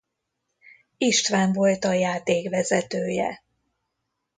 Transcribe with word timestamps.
István 0.97 1.53
volt 1.53 1.83
a 1.85 1.93
játékvezetője. 1.93 3.43